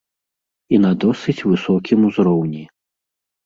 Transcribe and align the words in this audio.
І 0.77 0.79
на 0.85 0.91
досыць 1.03 1.37
высокім 1.51 1.99
узроўні. 2.11 2.67